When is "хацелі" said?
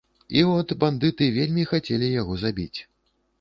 1.73-2.09